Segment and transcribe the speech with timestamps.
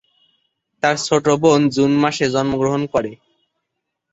[0.83, 3.11] তার ছোট বোন জুন মাসে জন্মগ্রহণ করে।